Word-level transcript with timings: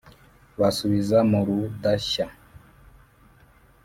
Basubiza 0.59 1.17
mu 1.31 1.39
Rudashya; 1.47 2.25